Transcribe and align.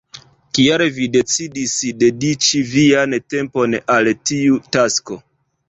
Kial 0.57 0.83
vi 0.95 1.05
decidis 1.15 1.75
dediĉi 2.05 2.63
vian 2.71 3.15
tempon 3.37 3.79
al 3.99 4.13
tiu 4.33 4.61
tasko? 4.79 5.23